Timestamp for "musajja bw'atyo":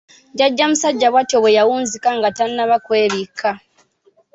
0.71-1.37